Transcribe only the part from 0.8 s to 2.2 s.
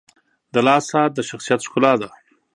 ساعت د شخصیت ښکلا ده.